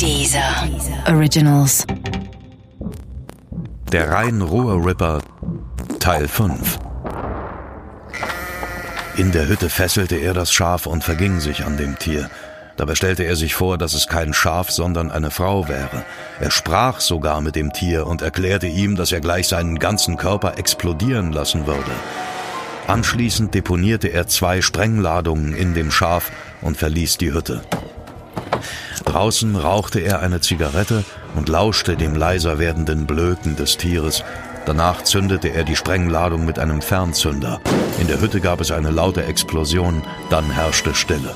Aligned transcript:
Dieser 0.00 0.66
Originals. 1.08 1.86
Der 3.92 4.08
Rhein-Ruhr-Ripper 4.08 5.20
Teil 5.98 6.26
5 6.26 6.78
In 9.18 9.30
der 9.30 9.46
Hütte 9.46 9.68
fesselte 9.68 10.16
er 10.16 10.32
das 10.32 10.54
Schaf 10.54 10.86
und 10.86 11.04
verging 11.04 11.40
sich 11.40 11.66
an 11.66 11.76
dem 11.76 11.98
Tier. 11.98 12.30
Dabei 12.78 12.94
stellte 12.94 13.24
er 13.24 13.36
sich 13.36 13.54
vor, 13.54 13.76
dass 13.76 13.92
es 13.92 14.06
kein 14.06 14.32
Schaf, 14.32 14.70
sondern 14.70 15.10
eine 15.10 15.30
Frau 15.30 15.68
wäre. 15.68 16.02
Er 16.40 16.50
sprach 16.50 17.00
sogar 17.00 17.42
mit 17.42 17.54
dem 17.54 17.70
Tier 17.74 18.06
und 18.06 18.22
erklärte 18.22 18.68
ihm, 18.68 18.96
dass 18.96 19.12
er 19.12 19.20
gleich 19.20 19.48
seinen 19.48 19.78
ganzen 19.78 20.16
Körper 20.16 20.56
explodieren 20.56 21.30
lassen 21.30 21.66
würde. 21.66 21.92
Anschließend 22.86 23.54
deponierte 23.54 24.08
er 24.08 24.26
zwei 24.28 24.62
Sprengladungen 24.62 25.54
in 25.54 25.74
dem 25.74 25.90
Schaf 25.90 26.32
und 26.62 26.78
verließ 26.78 27.18
die 27.18 27.34
Hütte. 27.34 27.60
Draußen 29.10 29.56
rauchte 29.56 29.98
er 29.98 30.20
eine 30.20 30.40
Zigarette 30.40 31.02
und 31.34 31.48
lauschte 31.48 31.96
dem 31.96 32.14
leiser 32.14 32.60
werdenden 32.60 33.06
Blöken 33.06 33.56
des 33.56 33.76
Tieres. 33.76 34.22
Danach 34.66 35.02
zündete 35.02 35.48
er 35.48 35.64
die 35.64 35.74
Sprengladung 35.74 36.44
mit 36.44 36.60
einem 36.60 36.80
Fernzünder. 36.80 37.60
In 37.98 38.06
der 38.06 38.20
Hütte 38.20 38.40
gab 38.40 38.60
es 38.60 38.70
eine 38.70 38.90
laute 38.90 39.24
Explosion, 39.24 40.04
dann 40.30 40.48
herrschte 40.52 40.94
Stille. 40.94 41.34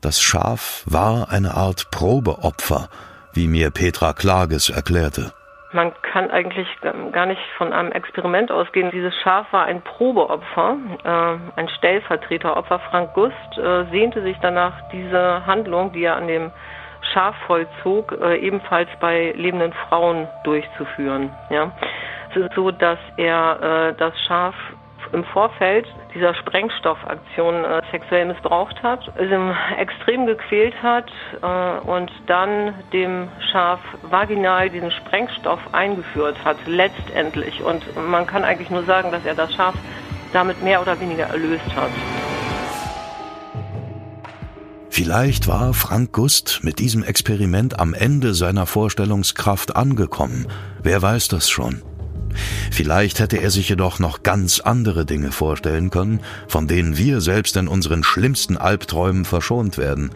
Das 0.00 0.22
Schaf 0.22 0.82
war 0.86 1.28
eine 1.28 1.52
Art 1.52 1.90
Probeopfer, 1.90 2.88
wie 3.34 3.48
mir 3.48 3.70
Petra 3.70 4.14
Klages 4.14 4.70
erklärte. 4.70 5.34
Man 5.76 5.92
kann 6.00 6.30
eigentlich 6.30 6.66
ähm, 6.84 7.12
gar 7.12 7.26
nicht 7.26 7.40
von 7.58 7.74
einem 7.74 7.92
Experiment 7.92 8.50
ausgehen. 8.50 8.90
Dieses 8.92 9.14
Schaf 9.16 9.52
war 9.52 9.66
ein 9.66 9.82
Probeopfer, 9.82 10.78
äh, 11.04 11.60
ein 11.60 11.68
Stellvertreteropfer. 11.68 12.78
Frank 12.78 13.12
Gust 13.12 13.58
äh, 13.58 13.84
sehnte 13.90 14.22
sich 14.22 14.38
danach, 14.40 14.72
diese 14.90 15.44
Handlung, 15.44 15.92
die 15.92 16.04
er 16.04 16.16
an 16.16 16.28
dem 16.28 16.50
Schaf 17.12 17.36
vollzog, 17.46 18.12
äh, 18.22 18.38
ebenfalls 18.38 18.88
bei 19.00 19.34
lebenden 19.36 19.74
Frauen 19.74 20.26
durchzuführen. 20.44 21.30
Ja. 21.50 21.70
Es 22.30 22.36
ist 22.36 22.54
so, 22.54 22.70
dass 22.70 22.98
er 23.16 23.94
das 23.96 24.12
Schaf 24.26 24.54
im 25.12 25.24
Vorfeld 25.24 25.86
dieser 26.16 26.34
Sprengstoffaktion 26.34 27.64
äh, 27.64 27.82
sexuell 27.90 28.26
missbraucht 28.26 28.82
hat, 28.82 29.12
extrem 29.76 30.26
gequält 30.26 30.74
hat 30.82 31.10
äh, 31.42 31.86
und 31.86 32.10
dann 32.26 32.74
dem 32.92 33.28
Schaf 33.52 33.80
vaginal 34.02 34.70
diesen 34.70 34.90
Sprengstoff 34.90 35.60
eingeführt 35.72 36.36
hat, 36.44 36.56
letztendlich. 36.66 37.62
Und 37.62 37.82
man 37.96 38.26
kann 38.26 38.44
eigentlich 38.44 38.70
nur 38.70 38.84
sagen, 38.84 39.12
dass 39.12 39.24
er 39.24 39.34
das 39.34 39.54
Schaf 39.54 39.74
damit 40.32 40.62
mehr 40.62 40.80
oder 40.80 40.98
weniger 41.00 41.24
erlöst 41.24 41.74
hat. 41.76 41.90
Vielleicht 44.88 45.46
war 45.46 45.74
Frank 45.74 46.12
Gust 46.12 46.60
mit 46.62 46.78
diesem 46.78 47.02
Experiment 47.02 47.78
am 47.78 47.92
Ende 47.92 48.32
seiner 48.32 48.64
Vorstellungskraft 48.64 49.76
angekommen. 49.76 50.46
Wer 50.82 51.02
weiß 51.02 51.28
das 51.28 51.50
schon? 51.50 51.82
Vielleicht 52.70 53.18
hätte 53.18 53.38
er 53.38 53.50
sich 53.50 53.68
jedoch 53.68 53.98
noch 53.98 54.22
ganz 54.22 54.60
andere 54.60 55.06
Dinge 55.06 55.32
vorstellen 55.32 55.90
können, 55.90 56.20
von 56.48 56.66
denen 56.66 56.96
wir 56.96 57.20
selbst 57.20 57.56
in 57.56 57.68
unseren 57.68 58.02
schlimmsten 58.02 58.56
Albträumen 58.56 59.24
verschont 59.24 59.78
werden. 59.78 60.10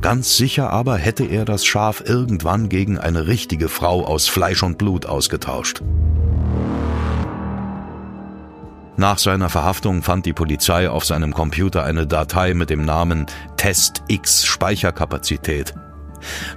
Ganz 0.00 0.36
sicher 0.36 0.70
aber 0.70 0.96
hätte 0.96 1.24
er 1.24 1.44
das 1.44 1.64
Schaf 1.64 2.02
irgendwann 2.06 2.68
gegen 2.68 2.98
eine 2.98 3.26
richtige 3.26 3.68
Frau 3.68 4.04
aus 4.04 4.28
Fleisch 4.28 4.62
und 4.62 4.78
Blut 4.78 5.06
ausgetauscht. 5.06 5.82
Nach 8.96 9.18
seiner 9.18 9.48
Verhaftung 9.48 10.02
fand 10.02 10.26
die 10.26 10.32
Polizei 10.32 10.90
auf 10.90 11.04
seinem 11.04 11.32
Computer 11.32 11.84
eine 11.84 12.06
Datei 12.06 12.54
mit 12.54 12.68
dem 12.68 12.84
Namen 12.84 13.26
Test 13.56 14.02
X 14.08 14.44
Speicherkapazität. 14.44 15.72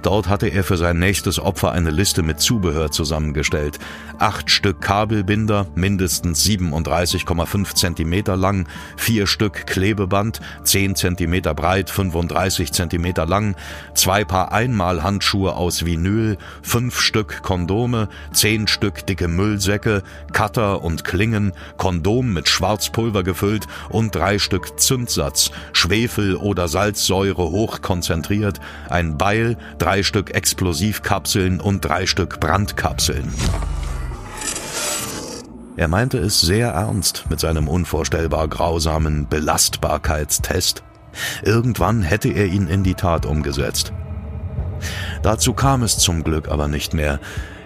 Dort 0.02 0.28
hatte 0.28 0.48
er 0.48 0.64
für 0.64 0.76
sein 0.76 0.98
nächstes 0.98 1.38
Opfer 1.38 1.72
eine 1.72 1.90
Liste 1.90 2.22
mit 2.22 2.40
Zubehör 2.40 2.90
zusammengestellt. 2.90 3.78
Acht 4.18 4.50
Stück 4.50 4.80
Kabelbinder, 4.80 5.66
mindestens 5.74 6.44
37,5 6.44 7.74
Zentimeter 7.74 8.36
lang, 8.36 8.66
vier 8.96 9.26
Stück 9.26 9.66
Klebeband, 9.66 10.40
10 10.64 10.96
Zentimeter 10.96 11.54
breit, 11.54 11.90
35 11.90 12.72
Zentimeter 12.72 13.26
lang, 13.26 13.56
zwei 13.94 14.24
Paar 14.24 14.52
Einmalhandschuhe 14.52 15.54
aus 15.54 15.84
Vinyl, 15.84 16.38
fünf 16.62 17.00
Stück 17.00 17.42
Kondome, 17.42 18.08
zehn 18.32 18.66
Stück 18.66 19.06
dicke 19.06 19.28
Müllsäcke, 19.28 20.02
Cutter 20.32 20.82
und 20.82 21.04
Klingen, 21.04 21.52
Kondom 21.76 22.32
mit 22.32 22.48
Schwarzpulver 22.48 23.22
gefüllt 23.22 23.66
und 23.88 24.14
drei 24.14 24.38
Stück 24.38 24.80
Zündsatz, 24.80 25.50
Schwefel 25.72 26.36
oder 26.36 26.68
Salzsäure 26.68 27.50
hochkonzentriert, 27.50 28.60
ein 28.88 29.18
Beil, 29.18 29.51
drei 29.78 30.02
Stück 30.02 30.30
Explosivkapseln 30.34 31.60
und 31.60 31.84
drei 31.84 32.06
Stück 32.06 32.40
Brandkapseln. 32.40 33.32
Er 35.76 35.88
meinte 35.88 36.18
es 36.18 36.40
sehr 36.40 36.68
ernst 36.68 37.24
mit 37.30 37.40
seinem 37.40 37.66
unvorstellbar 37.66 38.48
grausamen 38.48 39.26
Belastbarkeitstest. 39.28 40.82
Irgendwann 41.42 42.02
hätte 42.02 42.28
er 42.28 42.46
ihn 42.46 42.66
in 42.66 42.82
die 42.82 42.94
Tat 42.94 43.26
umgesetzt. 43.26 43.92
Dazu 45.22 45.54
kam 45.54 45.82
es 45.82 45.98
zum 45.98 46.24
Glück 46.24 46.48
aber 46.48 46.68
nicht 46.68 46.94
mehr. 46.94 47.20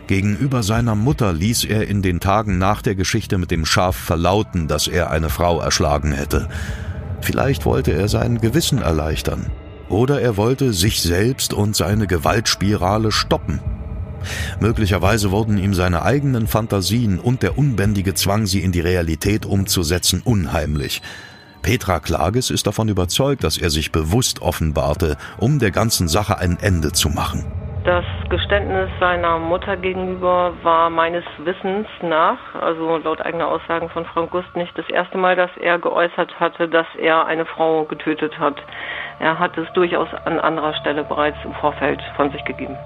Gegenüber 0.07 0.63
seiner 0.63 0.95
Mutter 0.95 1.33
ließ 1.33 1.65
er 1.65 1.89
in 1.89 2.01
den 2.01 2.21
Tagen 2.21 2.59
nach 2.59 2.81
der 2.81 2.95
Geschichte 2.95 3.39
mit 3.39 3.51
dem 3.51 3.67
Schaf 3.67 3.97
verlauten, 3.97 4.69
dass 4.69 4.87
er 4.87 5.11
eine 5.11 5.31
Frau 5.31 5.61
erschlagen 5.61 6.13
hätte. 6.13 6.49
Vielleicht 7.21 7.65
wollte 7.65 7.93
er 7.93 8.09
sein 8.09 8.41
Gewissen 8.41 8.81
erleichtern. 8.81 9.51
Oder 9.89 10.21
er 10.21 10.37
wollte 10.37 10.73
sich 10.73 11.01
selbst 11.01 11.53
und 11.53 11.77
seine 11.77 12.07
Gewaltspirale 12.07 13.13
stoppen. 13.13 13.61
Möglicherweise 14.61 15.31
wurden 15.31 15.59
ihm 15.59 15.75
seine 15.75 16.03
eigenen 16.03 16.47
Fantasien 16.47 17.21
und 17.21 17.43
der 17.43 17.57
unbändige 17.59 18.15
Zwang, 18.15 18.47
sie 18.47 18.63
in 18.63 18.73
die 18.73 18.81
Realität 18.81 19.47
umzusetzen, 19.47 20.23
unheimlich. 20.25 21.03
Petra 21.63 22.01
Klages 22.01 22.51
ist 22.51 22.67
davon 22.67 22.89
überzeugt, 22.89 23.45
dass 23.45 23.59
er 23.59 23.71
sich 23.71 23.93
bewusst 23.93 24.43
offenbarte, 24.43 25.17
um 25.39 25.59
der 25.59 25.71
ganzen 25.71 26.09
Sache 26.09 26.39
ein 26.39 26.59
Ende 26.61 26.93
zu 26.93 27.09
machen. 27.09 27.45
Das 27.87 28.05
Geständnis 28.29 28.91
seiner 28.99 29.39
Mutter 29.39 29.77
gegenüber 29.77 30.53
war 30.65 30.91
meines 30.91 31.23
Wissens 31.39 31.87
nach, 32.03 32.37
also 32.61 32.97
laut 32.97 33.21
eigener 33.25 33.47
Aussagen 33.47 33.89
von 33.91 34.05
Frank 34.07 34.33
Gust, 34.33 34.57
nicht 34.57 34.77
das 34.77 34.91
erste 34.91 35.17
Mal, 35.17 35.37
dass 35.37 35.57
er 35.57 35.79
geäußert 35.79 36.41
hatte, 36.41 36.69
dass 36.69 36.89
er 36.99 37.27
eine 37.27 37.45
Frau 37.47 37.85
getötet 37.85 38.41
hat. 38.41 38.57
Er 39.21 39.39
hat 39.39 39.57
es 39.57 39.73
durchaus 39.75 40.09
an 40.25 40.41
anderer 40.41 40.75
Stelle 40.75 41.05
bereits 41.05 41.39
im 41.45 41.55
Vorfeld 41.55 42.03
von 42.17 42.33
sich 42.33 42.45
gegeben. 42.45 42.77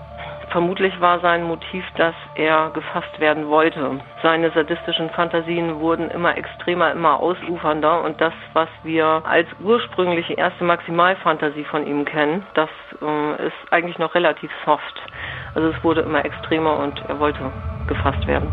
Vermutlich 0.50 1.00
war 1.00 1.20
sein 1.20 1.44
Motiv, 1.44 1.84
dass 1.96 2.14
er 2.34 2.70
gefasst 2.70 3.20
werden 3.20 3.48
wollte. 3.48 4.00
Seine 4.20 4.50
sadistischen 4.50 5.08
Fantasien 5.10 5.78
wurden 5.78 6.10
immer 6.10 6.36
extremer, 6.36 6.90
immer 6.90 7.20
ausufernder 7.20 8.02
und 8.02 8.20
das, 8.20 8.32
was 8.52 8.68
wir 8.82 9.22
als 9.24 9.46
ursprüngliche 9.62 10.34
erste 10.34 10.64
Maximalfantasie 10.64 11.64
von 11.64 11.86
ihm 11.86 12.04
kennen, 12.04 12.44
das 12.54 12.68
äh, 13.00 13.46
ist 13.46 13.72
eigentlich 13.72 13.98
noch 13.98 14.14
relativ 14.16 14.50
soft. 14.64 15.00
Also 15.54 15.68
es 15.68 15.84
wurde 15.84 16.00
immer 16.00 16.24
extremer 16.24 16.78
und 16.78 17.00
er 17.06 17.20
wollte 17.20 17.52
gefasst 17.86 18.26
werden. 18.26 18.52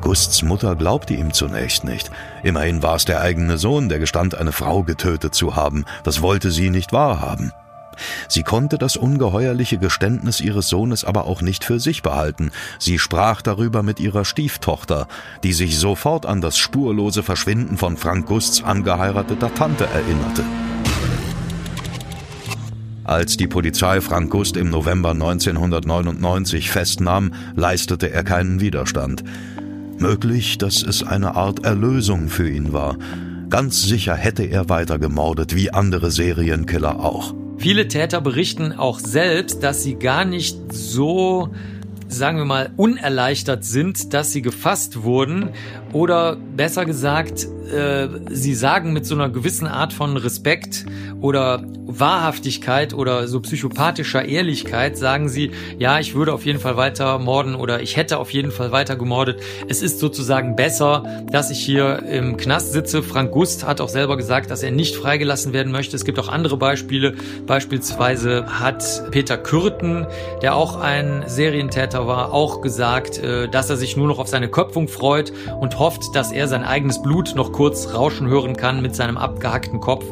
Gusts 0.00 0.42
Mutter 0.42 0.74
glaubte 0.74 1.14
ihm 1.14 1.32
zunächst 1.32 1.84
nicht. 1.84 2.10
Immerhin 2.42 2.82
war 2.82 2.96
es 2.96 3.04
der 3.04 3.20
eigene 3.20 3.56
Sohn, 3.56 3.88
der 3.88 4.00
gestand, 4.00 4.36
eine 4.36 4.52
Frau 4.52 4.82
getötet 4.82 5.34
zu 5.34 5.54
haben. 5.54 5.86
Das 6.02 6.22
wollte 6.22 6.50
sie 6.50 6.70
nicht 6.70 6.92
wahrhaben. 6.92 7.52
Sie 8.34 8.42
konnte 8.42 8.78
das 8.78 8.96
ungeheuerliche 8.96 9.78
Geständnis 9.78 10.40
ihres 10.40 10.68
Sohnes 10.68 11.04
aber 11.04 11.26
auch 11.26 11.40
nicht 11.40 11.62
für 11.62 11.78
sich 11.78 12.02
behalten. 12.02 12.50
Sie 12.80 12.98
sprach 12.98 13.42
darüber 13.42 13.84
mit 13.84 14.00
ihrer 14.00 14.24
Stieftochter, 14.24 15.06
die 15.44 15.52
sich 15.52 15.78
sofort 15.78 16.26
an 16.26 16.40
das 16.40 16.58
spurlose 16.58 17.22
Verschwinden 17.22 17.76
von 17.76 17.96
Frank 17.96 18.26
Gusts 18.26 18.64
angeheirateter 18.64 19.54
Tante 19.54 19.86
erinnerte. 19.86 20.42
Als 23.04 23.36
die 23.36 23.46
Polizei 23.46 24.00
Frank 24.00 24.32
Gust 24.32 24.56
im 24.56 24.68
November 24.68 25.10
1999 25.10 26.72
festnahm, 26.72 27.34
leistete 27.54 28.10
er 28.10 28.24
keinen 28.24 28.60
Widerstand. 28.60 29.22
Möglich, 30.00 30.58
dass 30.58 30.82
es 30.82 31.04
eine 31.04 31.36
Art 31.36 31.64
Erlösung 31.64 32.28
für 32.28 32.50
ihn 32.50 32.72
war. 32.72 32.96
Ganz 33.48 33.82
sicher 33.82 34.16
hätte 34.16 34.42
er 34.42 34.68
weiter 34.68 34.98
gemordet, 34.98 35.54
wie 35.54 35.72
andere 35.72 36.10
Serienkiller 36.10 36.98
auch. 36.98 37.32
Viele 37.64 37.88
Täter 37.88 38.20
berichten 38.20 38.72
auch 38.72 38.98
selbst, 38.98 39.62
dass 39.62 39.82
sie 39.82 39.94
gar 39.94 40.26
nicht 40.26 40.58
so 40.70 41.48
sagen 42.08 42.36
wir 42.36 42.44
mal, 42.44 42.70
unerleichtert 42.76 43.64
sind, 43.64 44.12
dass 44.12 44.32
sie 44.32 44.42
gefasst 44.42 45.02
wurden 45.02 45.48
Oder 45.94 46.36
besser 46.56 46.84
gesagt, 46.84 47.46
äh, 47.72 48.08
sie 48.30 48.54
sagen 48.54 48.92
mit 48.92 49.06
so 49.06 49.14
einer 49.14 49.28
gewissen 49.28 49.68
Art 49.68 49.92
von 49.92 50.16
Respekt 50.16 50.84
oder 51.20 51.62
Wahrhaftigkeit 51.86 52.94
oder 52.94 53.28
so 53.28 53.40
psychopathischer 53.40 54.24
Ehrlichkeit, 54.24 54.96
sagen 54.96 55.28
sie, 55.28 55.52
ja, 55.78 55.98
ich 55.98 56.14
würde 56.14 56.32
auf 56.32 56.44
jeden 56.44 56.58
Fall 56.58 56.76
weiter 56.76 57.18
morden 57.18 57.54
oder 57.54 57.80
ich 57.80 57.96
hätte 57.96 58.18
auf 58.18 58.30
jeden 58.30 58.50
Fall 58.50 58.72
weiter 58.72 58.96
gemordet. 58.96 59.40
Es 59.68 59.82
ist 59.82 60.00
sozusagen 60.00 60.56
besser, 60.56 61.24
dass 61.30 61.50
ich 61.50 61.60
hier 61.60 62.02
im 62.02 62.36
Knast 62.36 62.72
sitze. 62.72 63.02
Frank 63.02 63.32
Gust 63.32 63.66
hat 63.66 63.80
auch 63.80 63.88
selber 63.88 64.16
gesagt, 64.16 64.50
dass 64.50 64.62
er 64.62 64.70
nicht 64.70 64.96
freigelassen 64.96 65.52
werden 65.52 65.72
möchte. 65.72 65.96
Es 65.96 66.04
gibt 66.04 66.18
auch 66.18 66.28
andere 66.28 66.56
Beispiele. 66.56 67.14
Beispielsweise 67.46 68.46
hat 68.60 69.10
Peter 69.10 69.38
Kürten, 69.38 70.06
der 70.42 70.56
auch 70.56 70.80
ein 70.80 71.24
Serientäter 71.26 72.06
war, 72.06 72.32
auch 72.32 72.60
gesagt, 72.60 73.18
äh, 73.18 73.48
dass 73.48 73.70
er 73.70 73.76
sich 73.76 73.96
nur 73.96 74.08
noch 74.08 74.18
auf 74.18 74.28
seine 74.28 74.48
Köpfung 74.48 74.88
freut 74.88 75.32
und 75.60 75.78
hofft, 75.84 76.16
dass 76.16 76.32
er 76.32 76.48
sein 76.48 76.64
eigenes 76.64 77.02
Blut 77.02 77.34
noch 77.36 77.52
kurz 77.52 77.92
rauschen 77.92 78.26
hören 78.26 78.56
kann 78.56 78.80
mit 78.80 78.96
seinem 78.96 79.18
abgehackten 79.18 79.80
Kopf. 79.80 80.06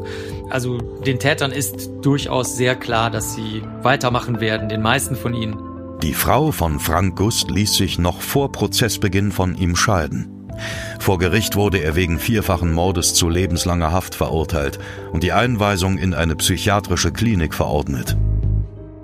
Also 0.50 0.76
den 0.76 1.18
Tätern 1.18 1.50
ist 1.50 1.88
durchaus 2.02 2.58
sehr 2.58 2.76
klar, 2.76 3.10
dass 3.10 3.34
sie 3.34 3.62
weitermachen 3.80 4.38
werden, 4.38 4.68
den 4.68 4.82
meisten 4.82 5.16
von 5.16 5.32
ihnen. 5.32 5.56
Die 6.02 6.12
Frau 6.12 6.52
von 6.52 6.78
Frank 6.78 7.16
Gust 7.16 7.50
ließ 7.50 7.74
sich 7.74 7.98
noch 7.98 8.20
vor 8.20 8.52
Prozessbeginn 8.52 9.32
von 9.32 9.56
ihm 9.56 9.74
scheiden. 9.74 10.50
Vor 11.00 11.18
Gericht 11.18 11.56
wurde 11.56 11.78
er 11.78 11.96
wegen 11.96 12.18
vierfachen 12.18 12.70
Mordes 12.70 13.14
zu 13.14 13.30
lebenslanger 13.30 13.92
Haft 13.92 14.14
verurteilt 14.14 14.78
und 15.10 15.22
die 15.22 15.32
Einweisung 15.32 15.96
in 15.96 16.12
eine 16.12 16.36
psychiatrische 16.36 17.12
Klinik 17.12 17.54
verordnet. 17.54 18.18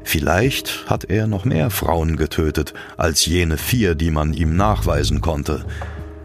Vielleicht 0.04 0.84
hat 0.86 1.04
er 1.04 1.26
noch 1.26 1.46
mehr 1.46 1.70
Frauen 1.70 2.18
getötet 2.18 2.74
als 2.98 3.24
jene 3.24 3.56
vier, 3.56 3.94
die 3.94 4.10
man 4.10 4.34
ihm 4.34 4.54
nachweisen 4.54 5.22
konnte. 5.22 5.64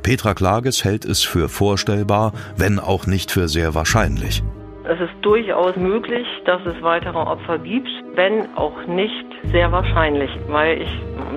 Petra 0.04 0.34
Klages 0.34 0.84
hält 0.84 1.06
es 1.06 1.24
für 1.24 1.48
vorstellbar, 1.48 2.34
wenn 2.58 2.78
auch 2.78 3.08
nicht 3.08 3.32
für 3.32 3.48
sehr 3.48 3.74
wahrscheinlich. 3.74 4.44
Es 4.84 5.00
ist 5.00 5.14
durchaus 5.22 5.78
möglich, 5.78 6.28
dass 6.46 6.60
es 6.66 6.82
weitere 6.82 7.18
Opfer 7.18 7.58
gibt, 7.58 7.88
wenn 8.16 8.54
auch 8.58 8.86
nicht 8.86 9.26
sehr 9.46 9.72
wahrscheinlich, 9.72 10.30
weil 10.50 10.82
ich 10.82 10.90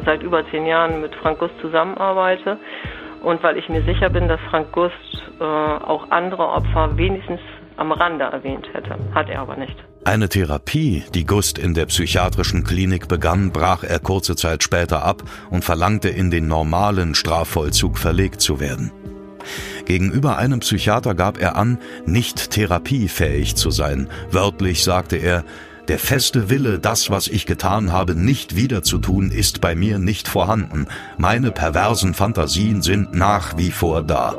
seit 0.04 0.24
über 0.24 0.44
zehn 0.50 0.66
Jahren 0.66 1.00
mit 1.00 1.14
Frank 1.14 1.38
Gust 1.38 1.54
zusammenarbeite 1.60 2.58
und 3.22 3.40
weil 3.44 3.56
ich 3.56 3.68
mir 3.68 3.82
sicher 3.82 4.10
bin, 4.10 4.26
dass 4.26 4.40
Frank 4.50 4.72
Gust 4.72 4.94
äh, 5.38 5.44
auch 5.44 6.10
andere 6.10 6.48
Opfer 6.48 6.90
wenigstens 6.96 7.40
am 7.76 7.92
Rande 7.92 8.24
erwähnt 8.24 8.66
hätte. 8.72 8.96
Hat 9.14 9.30
er 9.30 9.42
aber 9.42 9.56
nicht. 9.56 9.76
Eine 10.06 10.28
Therapie, 10.28 11.02
die 11.14 11.26
Gust 11.26 11.58
in 11.58 11.74
der 11.74 11.86
psychiatrischen 11.86 12.62
Klinik 12.62 13.08
begann, 13.08 13.50
brach 13.50 13.82
er 13.82 13.98
kurze 13.98 14.36
Zeit 14.36 14.62
später 14.62 15.02
ab 15.02 15.24
und 15.50 15.64
verlangte 15.64 16.08
in 16.08 16.30
den 16.30 16.46
normalen 16.46 17.16
Strafvollzug 17.16 17.98
verlegt 17.98 18.40
zu 18.40 18.60
werden. 18.60 18.92
Gegenüber 19.84 20.38
einem 20.38 20.60
Psychiater 20.60 21.16
gab 21.16 21.40
er 21.40 21.56
an, 21.56 21.78
nicht 22.06 22.52
therapiefähig 22.52 23.56
zu 23.56 23.72
sein. 23.72 24.08
Wörtlich 24.30 24.84
sagte 24.84 25.16
er, 25.16 25.44
der 25.88 25.98
feste 25.98 26.50
Wille, 26.50 26.78
das, 26.78 27.10
was 27.10 27.26
ich 27.26 27.44
getan 27.44 27.90
habe, 27.90 28.14
nicht 28.14 28.54
wiederzutun, 28.54 29.32
ist 29.32 29.60
bei 29.60 29.74
mir 29.74 29.98
nicht 29.98 30.28
vorhanden. 30.28 30.86
Meine 31.18 31.50
perversen 31.50 32.14
Fantasien 32.14 32.80
sind 32.80 33.12
nach 33.12 33.58
wie 33.58 33.72
vor 33.72 34.04
da. 34.04 34.38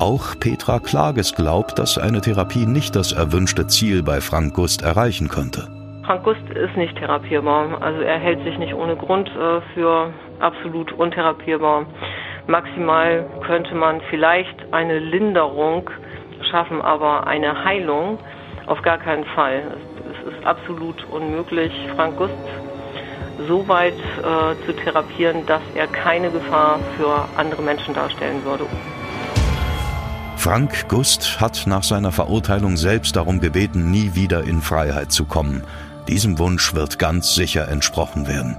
Auch 0.00 0.38
Petra 0.38 0.78
Klages 0.78 1.34
glaubt, 1.34 1.76
dass 1.76 1.98
eine 1.98 2.20
Therapie 2.20 2.66
nicht 2.66 2.94
das 2.94 3.10
erwünschte 3.10 3.66
Ziel 3.66 4.04
bei 4.04 4.20
Frank 4.20 4.54
Gust 4.54 4.82
erreichen 4.82 5.28
könnte. 5.28 5.66
Frank 6.06 6.22
Gust 6.22 6.48
ist 6.50 6.76
nicht 6.76 6.96
therapierbar. 6.96 7.82
Also 7.82 8.02
er 8.02 8.16
hält 8.16 8.44
sich 8.44 8.56
nicht 8.58 8.74
ohne 8.74 8.94
Grund 8.94 9.28
äh, 9.28 9.60
für 9.74 10.12
absolut 10.38 10.92
untherapierbar. 10.92 11.84
Maximal 12.46 13.26
könnte 13.44 13.74
man 13.74 14.00
vielleicht 14.08 14.72
eine 14.72 15.00
Linderung 15.00 15.90
schaffen, 16.48 16.80
aber 16.80 17.26
eine 17.26 17.64
Heilung 17.64 18.18
auf 18.66 18.80
gar 18.82 18.98
keinen 18.98 19.24
Fall. 19.24 19.62
Es 20.12 20.32
ist 20.32 20.46
absolut 20.46 21.04
unmöglich, 21.10 21.72
Frank 21.96 22.16
Gust 22.16 22.34
so 23.48 23.66
weit 23.66 23.94
äh, 23.94 24.66
zu 24.66 24.72
therapieren, 24.74 25.44
dass 25.46 25.62
er 25.74 25.86
keine 25.88 26.30
Gefahr 26.30 26.78
für 26.96 27.28
andere 27.36 27.62
Menschen 27.62 27.94
darstellen 27.94 28.44
würde. 28.44 28.66
Frank 30.48 30.88
Gust 30.88 31.42
hat 31.42 31.64
nach 31.66 31.82
seiner 31.82 32.10
Verurteilung 32.10 32.78
selbst 32.78 33.16
darum 33.16 33.38
gebeten, 33.38 33.90
nie 33.90 34.14
wieder 34.14 34.44
in 34.44 34.62
Freiheit 34.62 35.12
zu 35.12 35.26
kommen. 35.26 35.62
Diesem 36.08 36.38
Wunsch 36.38 36.72
wird 36.72 36.98
ganz 36.98 37.34
sicher 37.34 37.68
entsprochen 37.68 38.26
werden. 38.26 38.56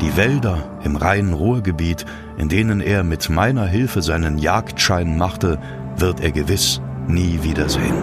Die 0.00 0.16
Wälder 0.16 0.62
im 0.82 0.96
Rhein-Ruhr-Gebiet, 0.96 2.06
in 2.38 2.48
denen 2.48 2.80
er 2.80 3.04
mit 3.04 3.28
meiner 3.28 3.66
Hilfe 3.66 4.00
seinen 4.00 4.38
Jagdschein 4.38 5.18
machte, 5.18 5.58
wird 5.98 6.20
er 6.20 6.32
gewiss 6.32 6.80
nie 7.06 7.42
wiedersehen. 7.42 8.02